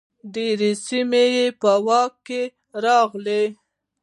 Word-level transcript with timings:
ډیرې 0.33 0.71
سیمې 0.85 1.27
په 1.61 1.71
واک 1.85 2.13
کې 2.27 2.41
راغلې. 2.83 3.43